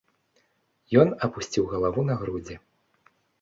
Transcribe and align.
Ён 1.01 1.07
апусціў 1.27 1.67
галаву 1.75 2.07
на 2.09 2.17
грудзі. 2.23 2.59